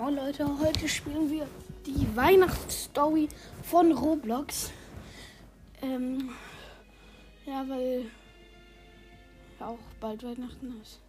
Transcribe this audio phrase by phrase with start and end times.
[0.00, 1.46] Moin Leute, heute spielen wir
[1.84, 3.28] die Weihnachtsstory
[3.62, 4.72] von Roblox.
[5.82, 6.30] Ähm,
[7.44, 8.06] ja, weil
[9.58, 11.00] auch bald Weihnachten ist.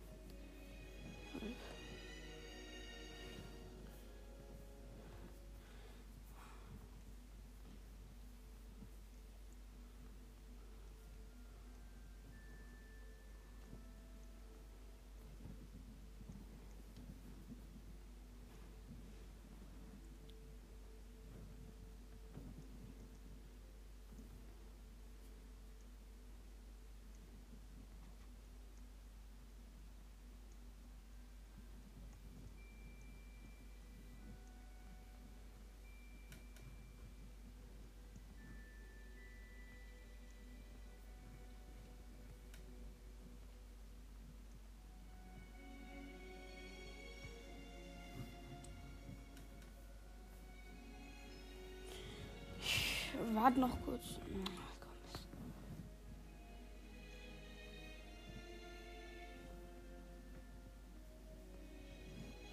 [53.42, 54.04] Warte noch kurz.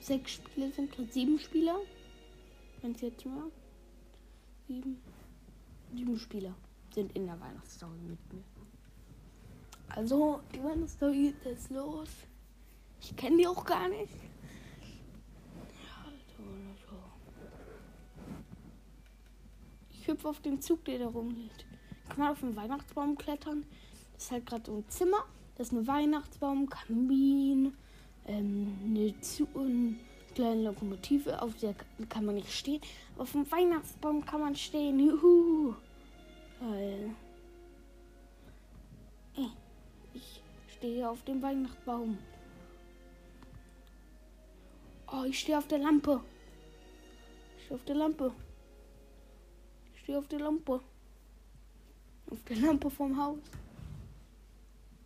[0.00, 1.76] Sechs Spieler sind gerade sieben Spieler.
[2.80, 3.52] Wenn es jetzt mal.
[4.66, 5.02] Sieben.
[5.94, 6.54] Sieben Spieler
[6.94, 8.44] sind in der Weihnachtsstory mit mir.
[9.90, 12.08] Also, die Weihnachtsstory ist los.
[13.02, 14.14] Ich kenne die auch gar nicht.
[19.90, 21.66] Ich hüpfe auf den Zug, der da rumliegt.
[22.08, 23.64] Kann man auf den Weihnachtsbaum klettern.
[24.14, 25.24] Das ist halt gerade so ein Zimmer.
[25.56, 27.74] Das ist ein Weihnachtsbaum, Kamin,
[28.26, 29.96] ähm, eine, Zu eine
[30.34, 31.74] kleine Lokomotive, auf der
[32.08, 32.80] kann man nicht stehen.
[33.16, 34.98] Auf dem Weihnachtsbaum kann man stehen.
[35.00, 35.74] Juhu.
[36.60, 37.10] Geil.
[40.14, 40.42] Ich
[40.76, 42.18] stehe auf dem Weihnachtsbaum.
[45.12, 46.20] Oh, ich stehe auf der Lampe.
[47.56, 48.32] Ich stehe auf der Lampe.
[50.08, 50.80] Ich stehe auf der Lampe.
[52.30, 53.40] Auf der Lampe vom Haus.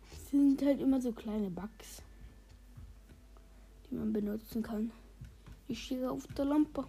[0.09, 2.01] Das sind halt immer so kleine Bugs,
[3.91, 4.93] die man benutzen kann.
[5.67, 6.85] Ich stehe auf der Lampe.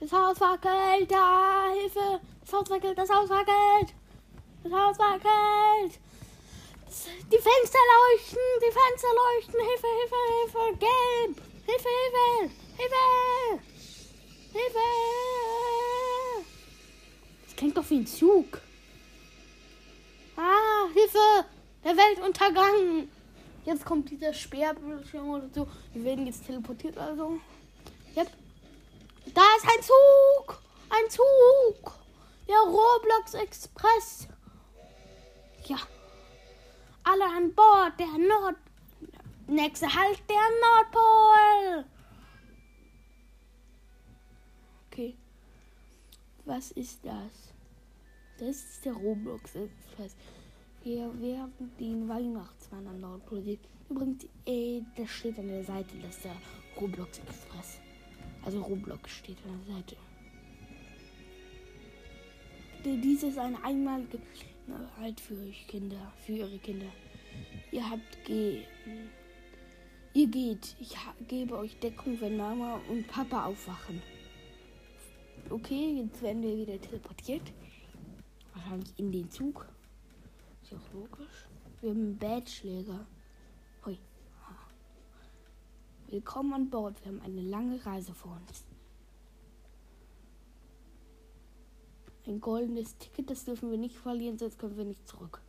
[0.00, 2.18] Das Haus wackelt, da, Hilfe!
[2.40, 3.92] Das Haus wackelt, das Haus wackelt!
[4.64, 6.00] Das Haus wackelt!
[7.30, 11.42] Die Fenster leuchten, die Fenster leuchten, Hilfe, Hilfe, Hilfe, gelb!
[11.66, 12.54] Hilfe, Hilfe!
[12.78, 13.62] Hilfe!
[14.54, 15.21] Hilfe!
[17.52, 18.62] Das klingt doch wie ein Zug.
[20.36, 21.46] Ah, Hilfe!
[21.84, 23.08] Der Weltuntergang!
[23.66, 25.68] Jetzt kommt dieser Sperrbildschirm oder so.
[25.92, 27.38] Wir werden jetzt teleportiert also.
[28.16, 28.30] Yep.
[29.34, 30.62] Da ist ein Zug!
[30.88, 31.92] Ein Zug!
[32.48, 34.28] Der Roblox Express.
[35.66, 35.76] Ja.
[37.04, 37.92] Alle an Bord.
[37.98, 38.56] Der Nord.
[39.46, 41.84] Nächste Halt der Nordpol.
[44.90, 45.16] Okay.
[46.44, 47.52] Was ist das?
[48.38, 50.16] Das ist der Roblox Express.
[50.82, 53.58] Wir werden den Weihnachtsmann am Nordpol.
[53.88, 56.36] Übrigens, äh, das steht an der Seite, das ist der
[56.80, 57.78] Roblox Express.
[58.44, 59.96] Also Roblox steht an der Seite.
[62.84, 64.18] Dies ist eine einmalige
[64.98, 66.86] halt für euch Kinder, für ihre Kinder.
[67.70, 68.62] Ihr habt ge
[70.14, 70.76] ihr geht.
[70.80, 70.96] Ich
[71.28, 74.02] gebe euch Deckung, wenn Mama und Papa aufwachen.
[75.52, 77.52] Okay, jetzt werden wir wieder teleportiert.
[78.54, 79.68] Wahrscheinlich in den Zug.
[80.62, 81.46] Ist ja auch logisch.
[81.82, 83.06] Wir haben einen Badschläger.
[83.84, 83.98] Hui.
[86.06, 87.04] Willkommen an Bord.
[87.04, 88.64] Wir haben eine lange Reise vor uns.
[92.26, 95.42] Ein goldenes Ticket, das dürfen wir nicht verlieren, sonst können wir nicht zurück.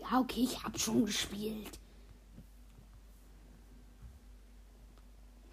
[0.00, 1.78] Ja, okay, ich habe schon gespielt.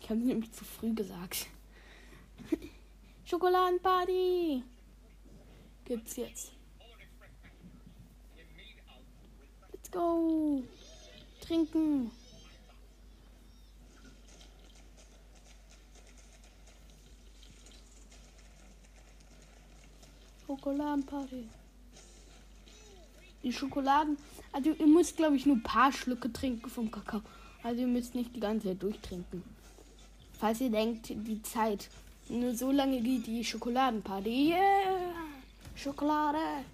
[0.02, 1.48] Ich habe nämlich zu früh gesagt.
[3.26, 4.64] Schokoladenparty
[5.86, 6.52] gibt's jetzt.
[9.72, 10.64] Let's go.
[11.40, 12.12] Trinken.
[20.46, 21.48] Schokoladenparty.
[23.44, 24.18] Die Schokoladen.
[24.52, 27.22] Also ihr müsst, glaube ich, nur ein paar Schlücke trinken vom Kakao.
[27.64, 29.44] Also ihr müsst nicht die ganze Zeit durchtrinken.
[30.42, 31.88] Falls ihr denkt, die Zeit.
[32.28, 34.50] Nur so lange geht die Schokoladenparty.
[34.50, 35.14] Yeah!
[35.76, 36.66] Schokolade.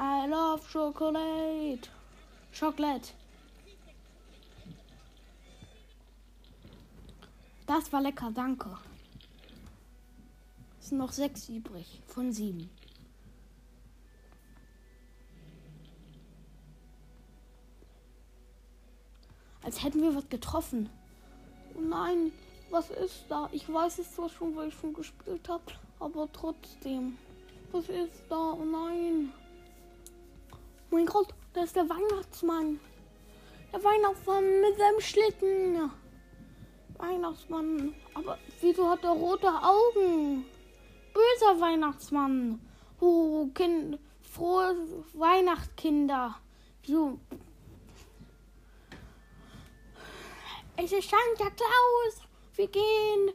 [0.00, 1.88] I love chocolate.
[2.52, 3.12] Chocolate.
[7.68, 8.76] Das war lecker, danke.
[10.80, 12.68] Es sind noch sechs übrig von sieben.
[19.62, 20.90] Als hätten wir was getroffen.
[21.76, 22.32] Oh nein,
[22.72, 23.48] was ist da?
[23.52, 25.62] Ich weiß es zwar schon, weil ich schon gespielt habe,
[26.00, 27.18] aber trotzdem.
[27.70, 28.52] Was ist da?
[28.52, 29.32] Oh nein.
[30.90, 32.80] Mein Gott, da ist der Weihnachtsmann.
[33.72, 35.90] Der Weihnachtsmann mit seinem Schlitten.
[36.96, 37.94] Weihnachtsmann.
[38.14, 40.44] Aber wieso hat er rote Augen?
[41.12, 42.60] Böser Weihnachtsmann.
[43.00, 44.76] Oh, kind, frohe
[45.14, 46.36] Weihnachtskinder.
[46.86, 47.18] So.
[50.76, 52.31] Es ist Santa Claus.
[52.54, 53.30] Wir gehen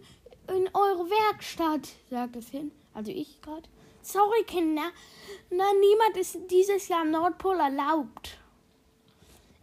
[0.50, 2.72] in eure Werkstatt, sagt es hin.
[2.94, 3.68] Also ich gerade.
[4.02, 4.92] Sorry, Kinder.
[5.50, 8.38] Na, niemand ist dieses Jahr am Nordpol erlaubt.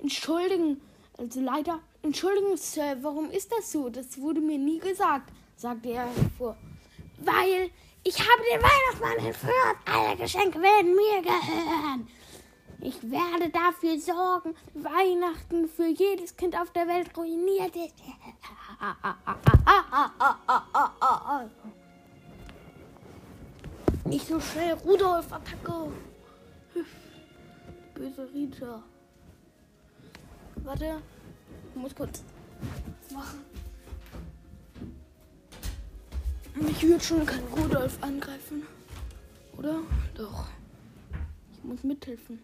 [0.01, 0.81] Entschuldigen,
[1.17, 1.81] also leider.
[2.03, 3.89] Entschuldigen, Sir, warum ist das so?
[3.89, 6.57] Das wurde mir nie gesagt, sagte er vor.
[7.19, 7.71] Weil
[8.03, 9.77] ich habe den Weihnachtsmann entführt.
[9.87, 12.09] Alle Geschenke werden mir gehören.
[12.81, 17.95] Ich werde dafür sorgen, Weihnachten für jedes Kind auf der Welt ruiniert ist.
[24.05, 25.93] Nicht so schnell, Rudolf, Attacke.
[27.95, 28.83] Böse Rita.
[30.57, 31.03] Warte,
[31.71, 32.23] ich muss kurz
[33.13, 33.45] machen.
[36.69, 38.63] Ich würde schon keinen Rudolf angreifen.
[39.57, 39.81] Oder?
[40.15, 40.49] Doch.
[41.53, 42.39] Ich muss mithelfen.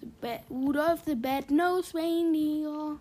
[0.00, 2.98] The bad, Rudolf the Bad-Nosed Reindeer.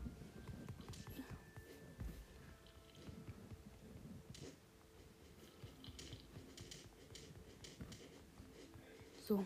[9.27, 9.45] So.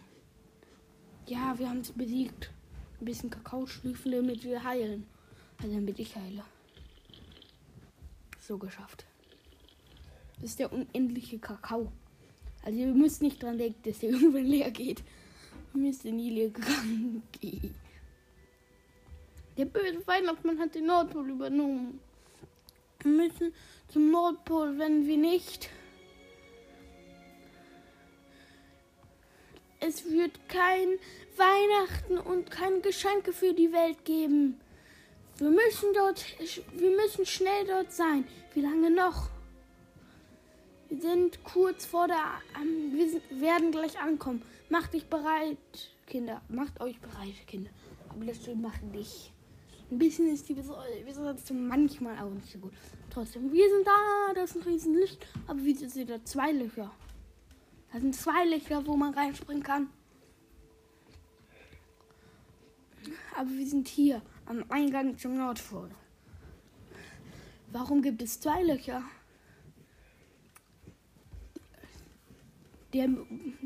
[1.28, 2.52] Ja, wir haben es besiegt.
[3.00, 5.06] Ein bisschen Kakaoschlüffel, damit wir heilen.
[5.62, 6.44] Also damit ich heile.
[8.40, 9.06] So geschafft.
[10.36, 11.92] Das ist der unendliche Kakao.
[12.64, 15.04] Also ihr müsst nicht dran denken, dass der irgendwann leer geht.
[15.74, 17.76] Müsste nie leer gegangen gehen.
[19.58, 22.00] Der böse Weihnachtsmann hat den Nordpol übernommen.
[23.00, 23.54] Wir müssen
[23.88, 25.70] zum Nordpol, wenn wir nicht.
[29.88, 31.00] Es wird kein
[31.38, 34.60] Weihnachten und keine Geschenke für die Welt geben.
[35.38, 36.26] Wir müssen dort,
[36.74, 38.28] wir müssen schnell dort sein.
[38.54, 39.30] Wie lange noch?
[40.90, 42.18] Wir sind kurz vor der,
[42.60, 44.42] ähm, wir sind, werden gleich ankommen.
[44.70, 45.58] Macht dich bereit,
[46.06, 46.42] Kinder.
[46.50, 47.70] Macht euch bereit, Kinder.
[48.10, 49.32] Aber das stimmt, macht nicht.
[49.90, 52.74] Ein bisschen ist die Besetzung manchmal auch nicht so gut.
[53.10, 55.26] Trotzdem, wir sind da, das ist ein Riesenlicht.
[55.48, 56.92] Aber wie seht ihr, zwei Löcher.
[57.92, 59.90] Da sind zwei Löcher, wo man reinspringen kann.
[63.36, 65.90] Aber wir sind hier am Eingang zum Nordpol.
[67.72, 69.04] Warum gibt es zwei Löcher?
[72.94, 73.10] Der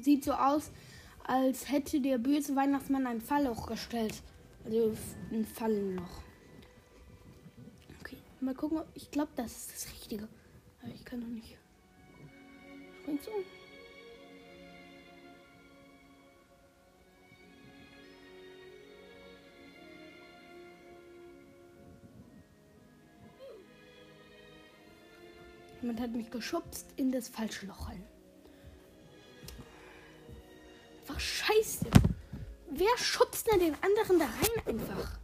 [0.02, 0.72] sieht so aus,
[1.24, 4.22] als hätte der böse Weihnachtsmann ein Fallloch gestellt.
[4.66, 4.96] Also
[5.32, 6.22] ein Fallenloch.
[8.00, 8.82] Okay, mal gucken.
[8.94, 10.28] Ich glaube, das ist das Richtige.
[10.82, 11.58] Aber ich kann noch nicht.
[13.02, 13.61] Springst du?
[25.82, 28.04] Jemand hat mich geschubst in das falsche Loch rein.
[31.00, 31.88] Einfach scheiße.
[32.70, 35.20] Wer schubst denn den anderen da rein einfach?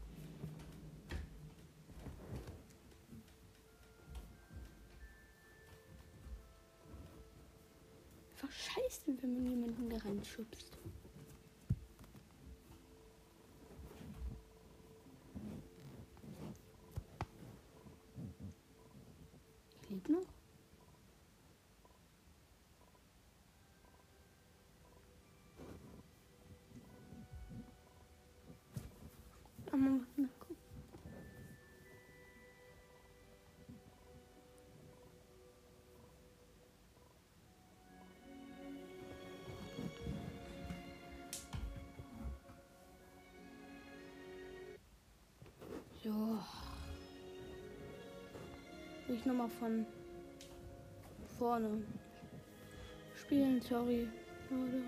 [8.34, 10.78] Einfach scheiße, wenn man jemanden da reinschubst.
[19.90, 20.26] Lebt noch?
[29.78, 30.56] Aber mal nachgucken.
[46.04, 46.40] So.
[49.10, 49.86] Ich nochmal von
[51.38, 51.84] vorne
[53.16, 54.08] spielen, sorry.
[54.50, 54.82] Oder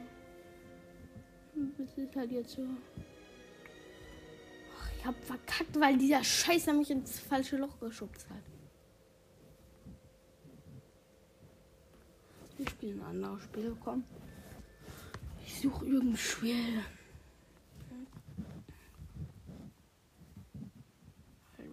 [1.84, 2.64] es ist halt jetzt so.
[5.00, 8.44] Ich hab verkackt, weil dieser Scheißer mich ins falsche Loch geschubst hat.
[12.58, 14.04] Wir spielen ein anderes Spiel, komm.
[15.46, 16.84] Ich suche irgendein Spiel.
[21.58, 21.72] Also.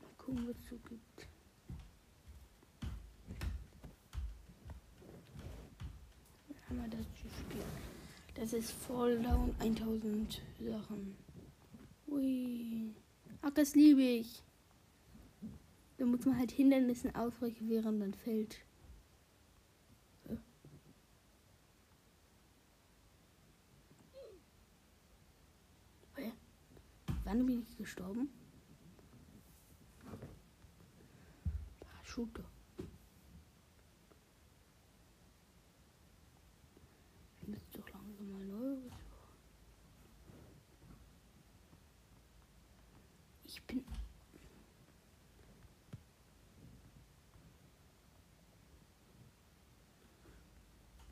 [0.00, 1.26] Mal gucken, was es so gibt.
[6.48, 7.06] Dann haben wir das
[7.40, 7.64] Spiel.
[8.36, 11.16] Es ist voll down 1000 Sachen.
[12.08, 12.94] Ui.
[13.42, 14.42] Ach, das liebe ich.
[15.98, 18.64] Da muss man halt Hindernissen ausweichen, während man fällt.
[27.24, 28.28] Wann bin ich gestorben?
[31.80, 32.44] Parachute.
[37.40, 38.76] Ich muss doch langsam mal neu.
[43.46, 43.84] Ich bin.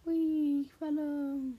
[0.04, 1.54] Ui, ich falle.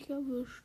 [0.00, 0.64] Mich erwischt.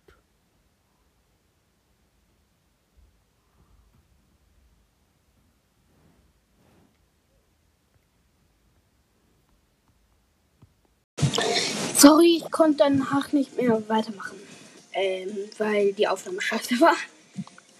[11.98, 14.38] Sorry, ich konnte danach nicht mehr weitermachen.
[14.94, 16.96] Ähm, weil die Aufnahme scheiße war.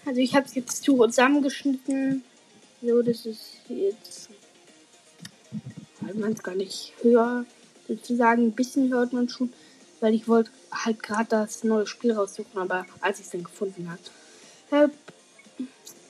[0.04, 2.22] Also ich habe es jetzt zusammengeschnitten.
[2.82, 4.28] So, das ist jetzt.
[6.00, 7.46] Hört man es gar nicht höher.
[7.88, 9.52] Sozusagen ein bisschen hört man schon.
[10.00, 13.90] Weil ich wollte halt gerade das neue Spiel raussuchen, aber als ich es dann gefunden
[13.90, 14.88] habe.
[14.88, 14.88] Äh,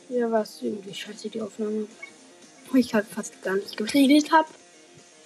[0.09, 1.87] ja, war es irgendwie scheiße, die Aufnahme.
[2.71, 4.49] Weil ich halt fast gar nicht geredet habe.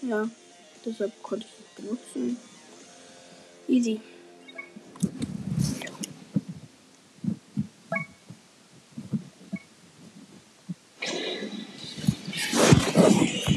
[0.02, 0.29] Ja,
[0.85, 2.37] deshalb konnte ich es benutzen.
[3.69, 4.00] Easy.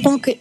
[0.06, 0.40] Okay,